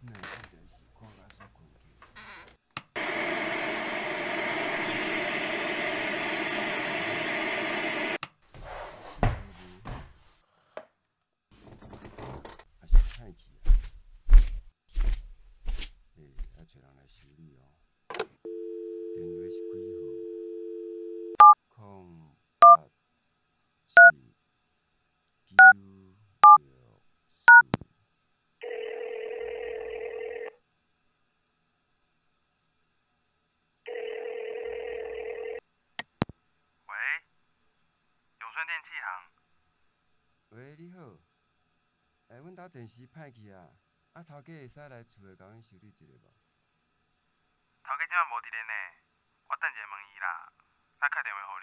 [0.00, 0.47] 你贵贱？
[40.50, 40.98] 喂，你好。
[42.26, 43.70] 哎、欸，阮家电视歹去啊，
[44.14, 46.34] 啊，头家会使来厝内甲阮修理一下无？
[47.84, 48.72] 头家今仔无伫咧呢，
[49.46, 50.52] 我等下问伊啦，
[51.22, 51.57] 电话互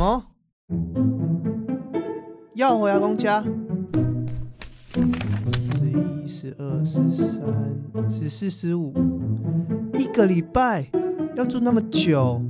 [0.00, 0.24] 么？
[2.54, 3.44] 要回阿公家？
[4.94, 7.44] 十一、十二、十三、
[8.08, 8.94] 十四、十五，
[9.92, 10.86] 一个礼拜
[11.36, 12.40] 要住那么久，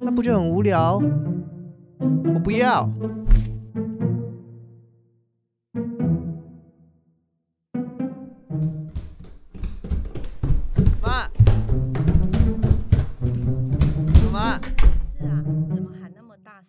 [0.00, 1.00] 那不就很无聊？
[2.34, 2.90] 我不要。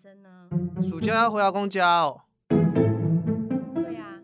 [0.08, 0.82] 么大声呢？
[0.82, 2.22] 暑假要回阿公家哦。
[2.50, 4.22] 对呀。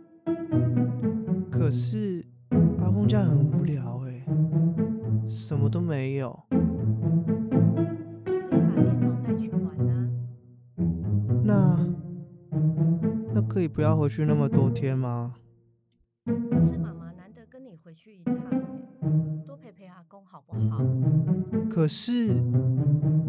[1.52, 2.26] 可是
[2.80, 4.26] 阿公家很无聊哎，
[5.28, 6.40] 什么都没有。
[8.24, 10.10] 可以把电脑带去玩啊。
[11.44, 11.80] 那
[13.34, 15.36] 那可以不要回去那么多天吗？
[16.26, 18.62] 可是妈妈难得跟你回去一趟哎，
[19.46, 20.80] 多陪陪阿公好不好？
[21.70, 22.34] 可是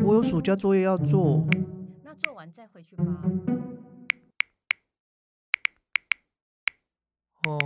[0.05, 1.43] 我有暑假作业要做。
[7.47, 7.59] 哦，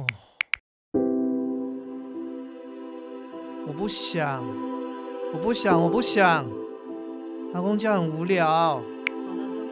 [3.68, 4.44] 我不想，
[5.32, 6.44] 我不想，我不想。
[7.54, 8.44] 阿公家很无聊。
[8.44, 8.90] 好了，很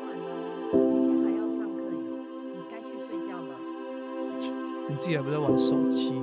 [0.07, 0.31] 晚了，
[0.73, 0.79] 明
[1.11, 1.99] 天还要上课耶，
[2.55, 3.59] 你该去睡觉了。
[4.89, 6.23] 你自己还不在玩手机？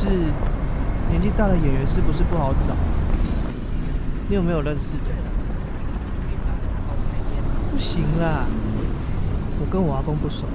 [0.00, 0.06] 是
[1.10, 2.74] 年纪大的演员是不是不好找？
[4.30, 5.10] 你有没有认识的？
[7.70, 8.46] 不行啦，
[9.60, 10.46] 我跟我阿公不熟。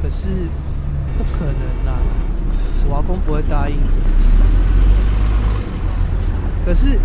[0.00, 0.28] 可是
[1.18, 1.98] 不可能啦，
[2.88, 3.82] 我阿公不会答应的。
[6.64, 7.00] 可是，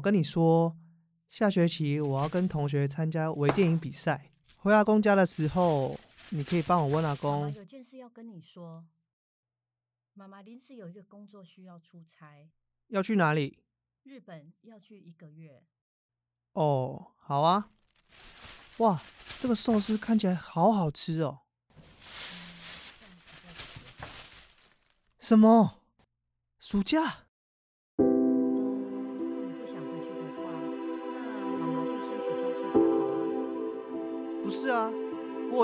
[0.00, 0.74] 我跟你说，
[1.28, 4.30] 下学期我要跟同学参加微电影比赛。
[4.56, 5.94] 回阿公家的时候，
[6.30, 7.50] 你可以帮我问阿妈公妈。
[7.50, 8.86] 有件事要跟你说，
[10.14, 12.48] 妈妈临时有一个工作需要出差，
[12.86, 13.58] 要去哪里？
[14.04, 15.62] 日本要去一个月。
[16.54, 17.68] 哦，好啊。
[18.78, 19.02] 哇，
[19.38, 21.40] 这个寿司看起来好好吃哦。
[25.18, 25.82] 什么？
[26.58, 27.26] 暑假？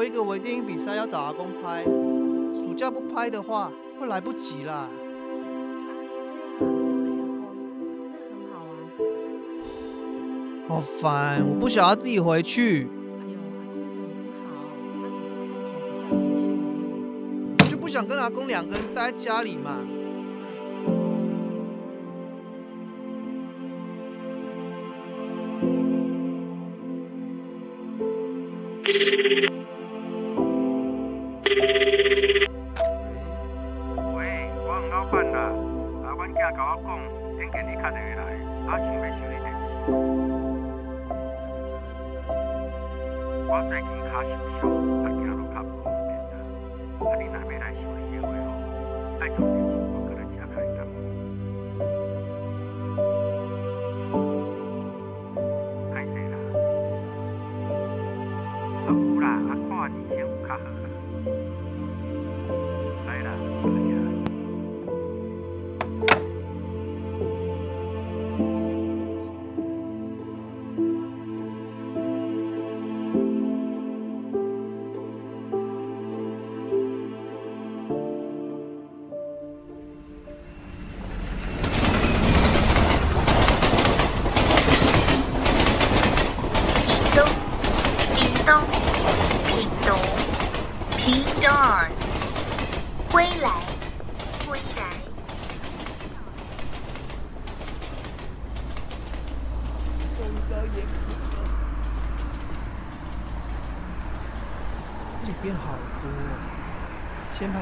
[0.07, 1.83] 一个微电影比赛要找阿公拍，
[2.55, 4.89] 暑假不拍的话会来不及啦。
[6.61, 6.77] 这样有
[7.45, 7.59] 阿公，
[8.13, 8.71] 那很好啊。
[10.69, 12.87] 好烦，我不想要自己回去，
[17.69, 19.81] 就不想跟阿公两个人待在家里嘛。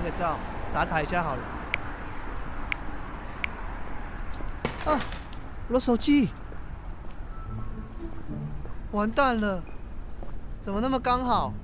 [0.04, 0.36] 个照，
[0.74, 1.42] 打卡一下好了。
[4.92, 5.00] 啊，
[5.68, 6.28] 我手机，
[8.92, 9.62] 完蛋了，
[10.60, 11.54] 怎么那么刚好，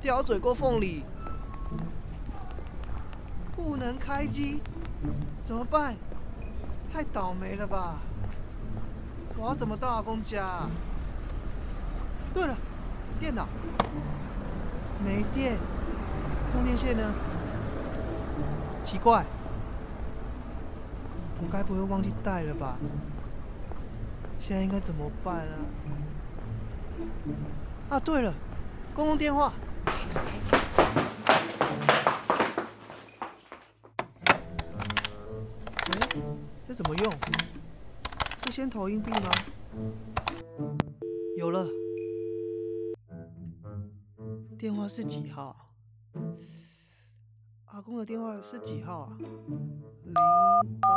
[0.00, 1.04] 掉水沟缝里，
[3.56, 4.62] 不能开机，
[5.40, 5.96] 怎么办？
[6.92, 7.96] 太倒霉了吧！
[9.36, 10.68] 我要怎么到阿公家？
[12.32, 12.56] 对了，
[13.18, 13.48] 电脑。
[15.04, 15.56] 没电，
[16.52, 17.02] 充电线呢？
[18.82, 19.24] 奇怪，
[21.40, 22.76] 我该不会忘记带了吧？
[24.38, 25.54] 现在应该怎么办啊？
[27.90, 28.34] 啊，对了，
[28.94, 29.52] 公共电话。
[35.86, 36.08] 哎，
[36.66, 37.12] 这怎么用？
[38.44, 39.30] 是先投硬币吗？
[41.36, 41.66] 有了。
[44.58, 45.69] 电话是几号？
[47.90, 49.10] 阿公的电话是几号啊？
[49.18, 50.14] 零
[50.80, 50.88] 八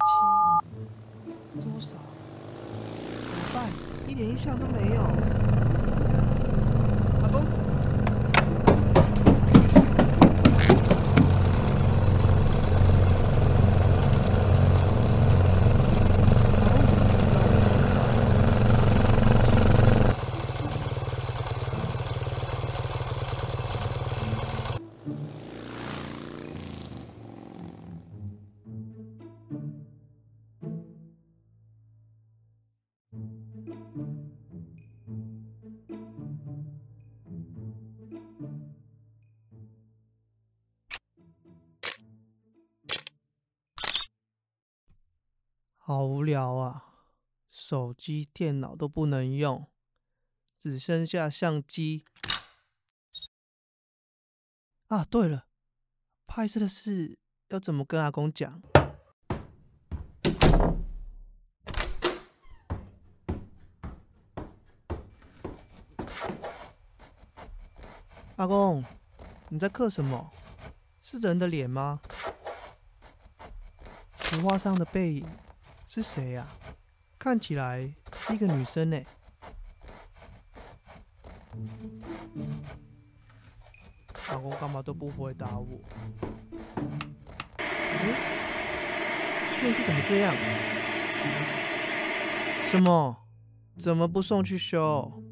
[0.00, 1.94] 七多少？
[3.20, 3.68] 怎么办？
[4.08, 5.02] 一点印象都没有。
[7.20, 7.61] 阿公。
[45.94, 46.86] 好无聊啊，
[47.50, 49.70] 手机、电脑都不能用，
[50.58, 52.06] 只剩下相机。
[54.86, 55.48] 啊，对了，
[56.26, 57.18] 拍摄的事
[57.48, 58.62] 要怎么跟阿公讲？
[68.36, 68.82] 阿公，
[69.50, 70.32] 你在刻什么？
[71.02, 72.00] 是人的脸吗？
[74.16, 75.28] 图画上的背影
[75.94, 76.48] 是谁呀？
[77.18, 78.98] 看起来是一个女生呢。
[84.30, 85.78] 老公干嘛都不回答我？
[87.58, 87.66] 哎，
[89.60, 90.34] 电视怎么这样？
[92.70, 93.14] 什么？
[93.76, 95.22] 怎么不送去修？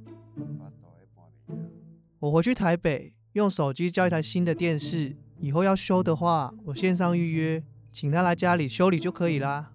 [2.19, 5.17] 我回去台北，用手机叫一台新的电视。
[5.39, 9.73] 以后要修的话，我线上预约，请他来家里修理就可以啦。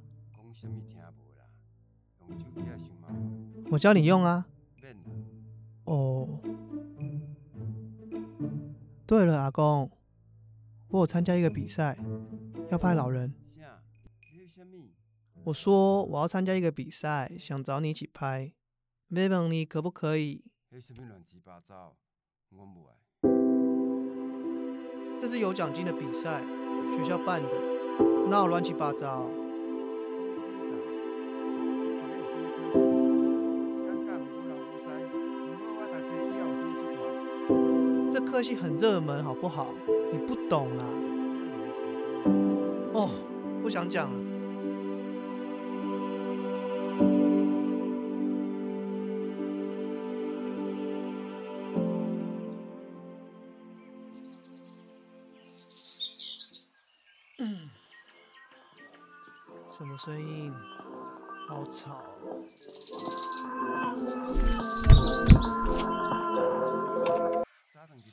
[3.72, 4.46] 我教你用啊。
[5.86, 6.40] 哦。
[9.08, 9.92] 对了，阿公，
[10.90, 11.98] 我有参加一个比赛，
[12.72, 13.34] 要拍老人。
[15.44, 18.52] 我说我要参加一个比赛，想找你一起拍，
[19.08, 20.44] 没问你可不可以？
[25.20, 26.42] 这是有奖金的比赛，
[26.92, 27.50] 学校办的，
[28.28, 29.30] 哪有乱七八糟？
[38.16, 39.68] 这科系很热门，好不好？
[40.14, 40.86] 你不懂啦。
[42.94, 43.10] 哦，
[43.62, 44.20] 不想讲了。
[59.70, 60.54] 什么声音？
[61.50, 62.02] 好吵！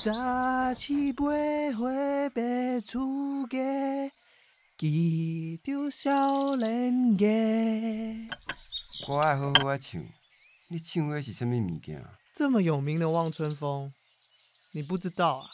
[0.00, 1.88] 早起背花
[2.30, 3.58] 白出家，
[4.78, 7.26] 记着少年家。
[9.08, 10.00] 我爱好好啊唱，
[10.68, 12.04] 你唱的是什么物件？
[12.32, 13.88] 这么有名的《望春风》，
[14.72, 15.50] 你不知道啊？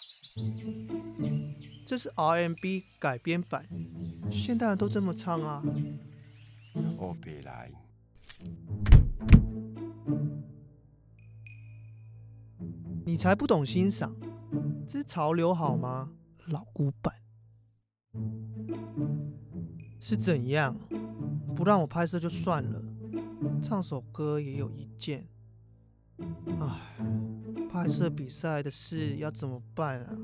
[1.87, 3.67] 这是 R&B 改编版，
[4.31, 5.63] 现代人都这么唱啊。
[6.99, 7.71] 哦，别来！
[13.09, 14.15] 你才不懂欣赏，
[14.87, 16.11] 这是潮流好吗？
[16.49, 17.15] 老古板
[19.99, 20.77] 是怎样？
[21.57, 22.83] 不让我拍摄就算了，
[23.63, 25.27] 唱首歌也有意见。
[26.61, 26.99] 唉，
[27.73, 30.15] 拍摄比赛的事要怎么办啊？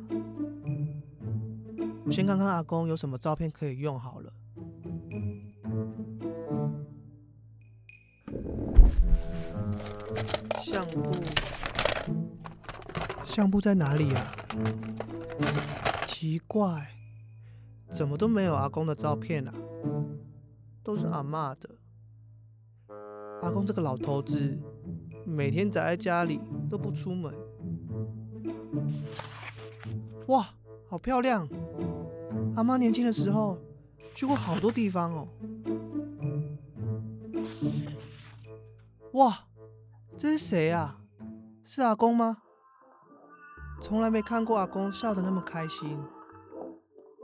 [2.04, 4.30] 我先看看阿公有什么照片可以用好了。
[10.62, 11.10] 相簿，
[13.34, 14.32] 相簿在哪里啊？
[16.06, 16.86] 奇怪，
[17.90, 19.52] 怎么都没有阿公的照片啊？
[20.84, 21.68] 都是阿妈的。
[23.42, 24.56] 阿公这个老头子，
[25.26, 27.34] 每天宅在家里都不出门。
[30.28, 30.50] 哇，
[30.86, 31.48] 好漂亮！
[32.54, 33.58] 阿妈年轻的时候
[34.14, 35.28] 去过好多地方哦。
[39.14, 39.46] 哇！
[40.16, 41.00] 这是谁啊？
[41.64, 42.43] 是阿公吗？
[43.84, 46.02] 从来没看过阿公笑得那么开心。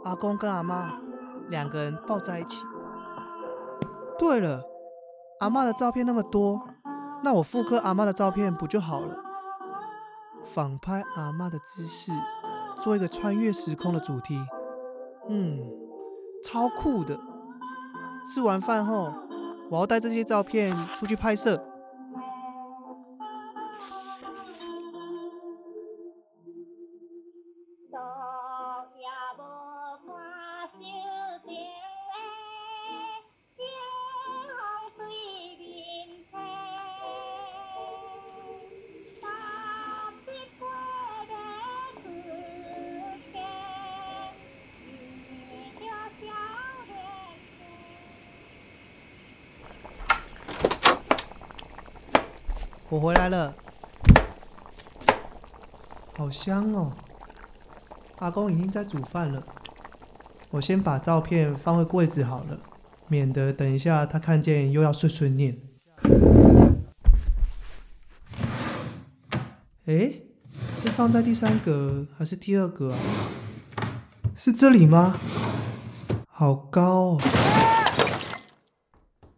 [0.05, 1.01] 阿公跟阿妈
[1.49, 2.67] 两个人抱在一起。
[4.19, 4.63] 对了，
[5.39, 6.61] 阿妈的照片那么多，
[7.25, 9.17] 那我复刻阿妈的照片不就好了？
[10.45, 12.13] 仿拍阿妈的姿势，
[12.83, 14.39] 做一个穿越时空的主题。
[15.31, 15.61] 嗯，
[16.45, 17.19] 超酷的。
[18.27, 19.15] 吃完饭后，
[19.71, 21.70] 我要带这些照片出去拍摄。
[52.91, 53.55] 我回来了，
[56.17, 56.93] 好香哦！
[58.19, 59.41] 阿公已经在煮饭了，
[60.51, 62.59] 我先把照片放回柜子好了，
[63.07, 65.57] 免得等一下他看见又要碎碎念。
[69.85, 70.23] 诶，
[70.83, 72.99] 是放在第三格还是第二格啊？
[74.35, 75.17] 是这里吗？
[76.27, 77.23] 好高哦！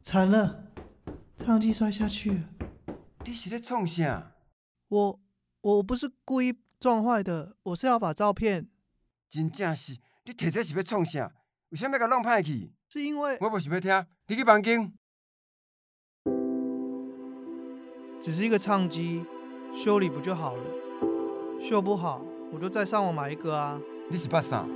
[0.02, 0.68] 惨了，
[1.36, 2.44] 唱机摔下去。
[3.32, 4.30] 你是在创啥？
[4.88, 5.20] 我
[5.62, 8.68] 我不是故意撞坏的，我是要把照片。
[9.26, 9.96] 真正是，
[10.26, 11.32] 你提这是要创啥？
[11.70, 12.74] 为什么要给弄坏去？
[12.90, 14.92] 是因为我不想要听，你去房间。
[18.20, 19.24] 只是一个唱机，
[19.72, 20.64] 修理不就好了？
[21.58, 22.22] 修不好，
[22.52, 23.80] 我就再上网买一个啊。
[24.10, 24.68] 你是八啥？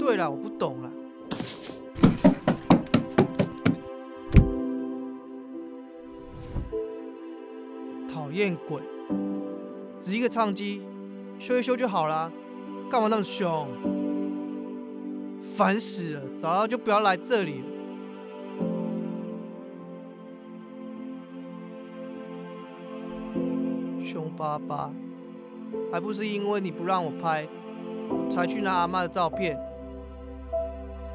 [0.00, 0.90] 对了，我不懂了。
[8.34, 8.82] 厌鬼！
[10.00, 10.82] 只一个唱机，
[11.38, 12.30] 修一修就好了，
[12.90, 13.68] 干嘛那么凶？
[15.56, 16.20] 烦死了！
[16.34, 17.66] 早知道就不要来这里了。
[24.02, 24.92] 凶巴巴，
[25.92, 27.46] 还不是因为你不让我拍，
[28.28, 29.56] 才去拿阿妈的照片。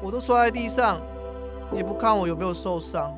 [0.02, 0.98] 我都摔在地上，
[1.72, 3.14] 也不看我有没有受伤。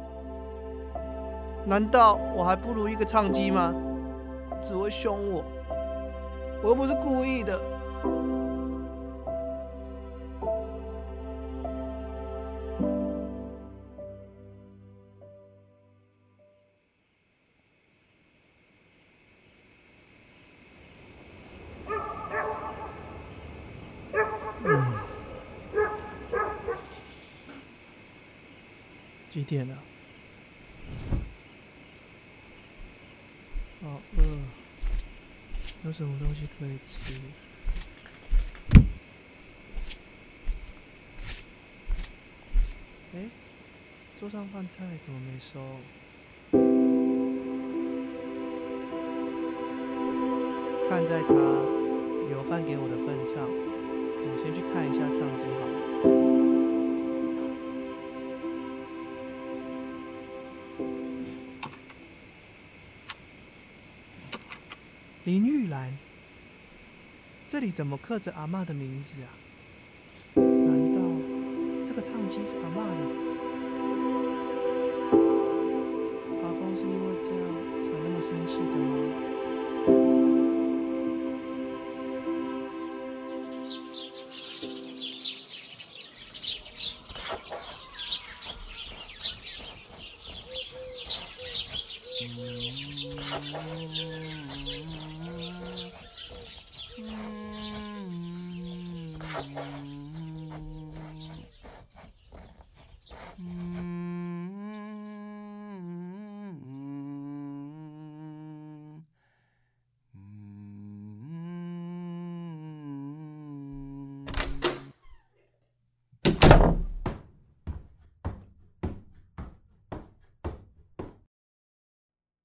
[1.65, 3.73] 难道我还不如一个唱机吗？
[4.63, 5.45] 只会凶我，
[6.63, 7.61] 我又不是故意的。
[29.31, 29.75] 几点了？
[35.93, 37.13] 有什么东西可以吃？
[43.15, 43.29] 哎，
[44.19, 45.61] 桌上饭菜怎么没收？
[50.89, 51.35] 看在他
[52.31, 56.32] 留饭给我的份上，我先去看一下唱机好了。
[65.25, 65.97] 林玉兰，
[67.49, 69.31] 这里怎么刻着阿嬷的名字啊？
[70.35, 71.01] 难道
[71.87, 72.99] 这个唱机是阿嬷的？
[76.43, 77.47] 阿公是因为这样
[77.85, 78.91] 才那么生气的吗？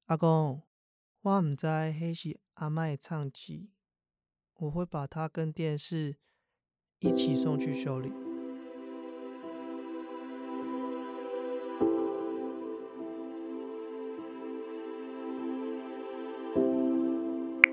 [0.07, 0.61] 阿公，
[1.21, 3.71] 我唔知迄是阿嬷的唱机，
[4.55, 6.15] 我会把它跟电视
[6.99, 8.09] 一起送去修理。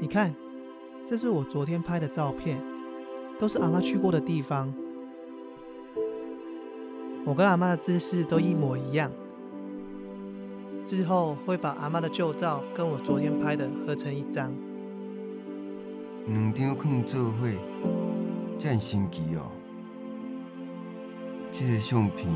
[0.00, 0.34] 你看，
[1.06, 2.60] 这是我昨天拍的照片，
[3.38, 4.74] 都是阿嬷去过的地方。
[7.24, 9.12] 我跟阿嬷的姿势都一模一样。
[10.84, 14.52] 之后会把阿妈的旧照跟我昨天拍的合成一张。
[16.26, 17.48] 两张放做伙，
[18.58, 19.46] 这样神奇哦！
[21.50, 22.28] 这个相片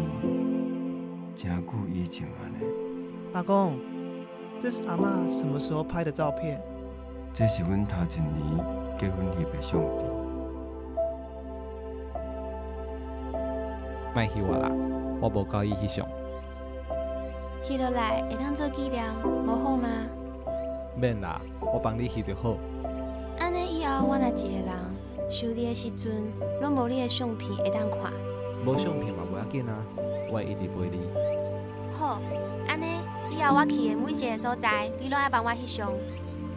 [1.34, 2.66] 真久以前啊呢。
[3.34, 3.78] 阿公，
[4.58, 6.60] 这是阿妈什么时候拍的照片？
[7.32, 8.64] 这是阮头一年
[8.98, 10.08] 结婚翕的相片。
[14.14, 14.70] 卖翕我啦，
[15.20, 16.17] 我无介意翕相。
[17.68, 19.04] 翕落来会当做纪念，
[19.46, 19.88] 无好吗？
[20.96, 22.56] 免啦，我帮你翕就好。
[23.38, 24.72] 安尼以后，我若一个人
[25.30, 28.10] 想你的时阵，拢无你的相片会当看。
[28.64, 29.84] 无相片嘛，无要紧啊，
[30.30, 30.98] 我会一直陪你。
[31.92, 32.18] 好，
[32.66, 32.86] 安尼
[33.36, 35.92] 以后我去的每一个所在，你拢爱帮我翕相。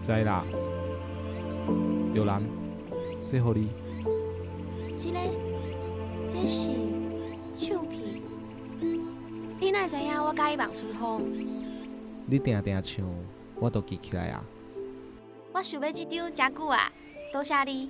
[0.01, 0.45] 知啦。
[2.13, 2.41] 有人，
[3.27, 3.67] 这好你。
[4.97, 5.19] 这个，
[6.29, 6.69] 这是
[9.91, 11.21] 知影我介意望春风？
[12.25, 13.05] 你定定唱，
[13.59, 14.41] 我都记起来啊。
[15.53, 16.89] 我想要这张真久啊，
[17.33, 17.89] 多谢你。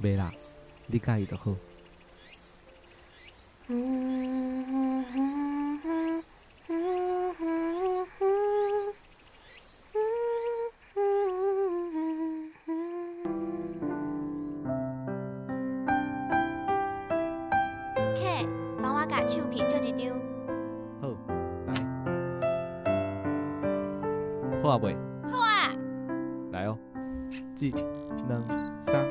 [0.00, 0.30] 袂啦，
[0.86, 1.56] 你介意就好。
[18.14, 18.46] K，
[18.80, 20.29] 帮我甲唱片做一张。
[24.62, 24.94] 好啊，袂？
[25.26, 25.72] 好啊。
[26.52, 26.76] 来哦，
[27.58, 27.70] 一、
[28.28, 28.38] 两、
[28.82, 29.06] 三。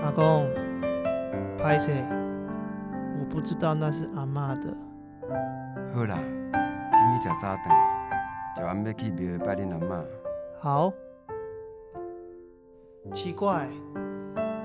[0.00, 0.46] 阿公，
[1.58, 1.90] 歹势，
[3.18, 4.72] 我不知道那是阿妈的。
[5.92, 7.74] 好啦，紧去食早顿，
[8.56, 10.04] 食完要去庙拜恁阿妈。
[10.56, 10.92] 好。
[13.12, 13.68] 奇怪，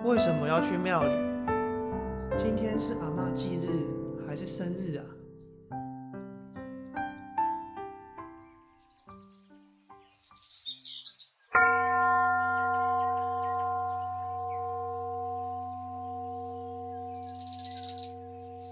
[0.05, 1.09] 为什么要去庙里？
[2.37, 3.67] 今天是阿妈忌日
[4.29, 5.03] 还是生日啊？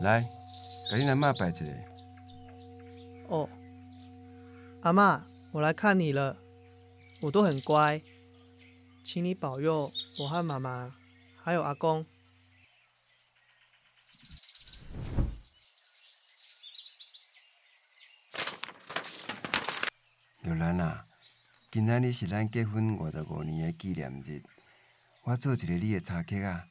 [0.01, 0.23] 来，
[0.91, 1.65] 给恁阿妈拜一下。
[3.29, 3.49] 哦，
[4.83, 6.37] 阿妈，我来看你了，
[7.23, 7.99] 我都很乖，
[9.03, 9.89] 请你保佑
[10.19, 10.95] 我和妈妈，
[11.35, 12.05] 还有阿公。
[20.43, 21.03] 玉兰啊，
[21.77, 24.41] 今仔日是咱结婚五十五年的纪念日，
[25.25, 26.65] 我做一个你的茶客啊，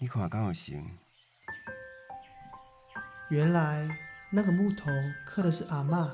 [0.00, 0.84] 你看敢有成？
[3.30, 3.88] 原来
[4.32, 4.90] 那个木头
[5.24, 6.10] 刻的是阿嬷，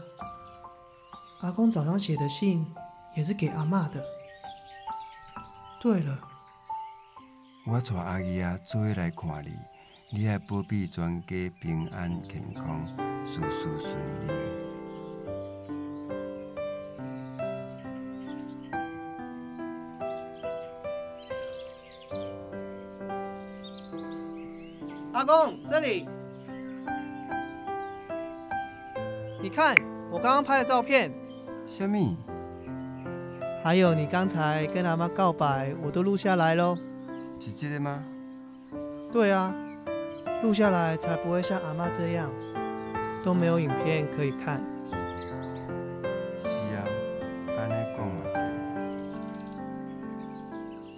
[1.41, 2.67] 阿公早上写的信
[3.17, 4.05] 也是给阿嬷的。
[5.81, 6.21] 对了，
[7.67, 9.57] 我带阿姨啊做伙来看你，
[10.13, 12.87] 你爱保庇全家平安健康，
[13.25, 14.74] 事事顺利。
[25.67, 26.09] 这里。
[29.43, 29.75] 你看，
[30.11, 31.13] 我刚刚拍的照片。
[31.67, 32.17] 什么？
[33.63, 36.77] 还有你刚才跟阿妈告白，我都录下来喽。
[37.41, 38.03] 是这个吗？
[39.11, 39.55] 对啊，
[40.43, 42.31] 录下来才不会像阿妈这样，
[43.23, 44.61] 都没有影片可以看。
[46.39, 46.85] 是啊，
[47.57, 48.43] 安尼讲嘛对。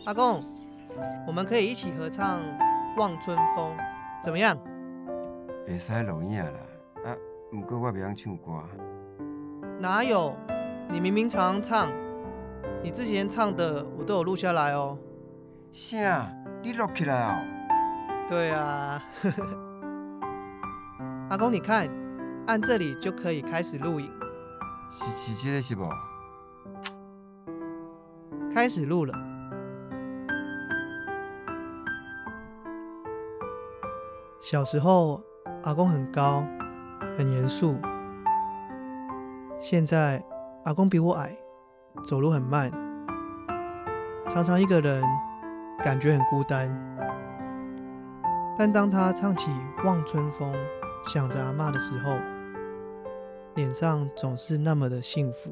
[0.07, 0.43] 阿公，
[1.27, 2.41] 我们可以一起合唱
[2.97, 3.77] 《望春风》，
[4.23, 4.57] 怎么样？
[5.67, 6.53] 会使录影啦。
[7.51, 8.63] 不过我不想唱歌。
[9.79, 10.35] 哪有？
[10.91, 11.93] 你明明常常唱，
[12.83, 14.99] 你之前唱的我都有录下来哦。
[15.71, 16.33] 啥？
[16.63, 17.37] 你录起来哦？
[18.29, 19.03] 对啊。
[21.31, 21.89] 阿公，你看，
[22.47, 24.11] 按这里就可以开始录影。
[24.91, 25.89] 是是这个是不？
[28.55, 29.13] 开始录了。
[34.49, 35.21] 小时候，
[35.65, 36.45] 阿公很高。
[37.17, 37.77] 很严肃。
[39.59, 40.23] 现在
[40.65, 41.37] 阿公比我矮，
[42.05, 42.71] 走路很慢，
[44.29, 45.03] 常常一个人，
[45.83, 46.71] 感觉很孤单。
[48.57, 49.51] 但当他唱起
[49.85, 50.53] 《望春风》，
[51.11, 52.17] 想着阿嬷的时候，
[53.57, 55.51] 脸上总是那么的幸福。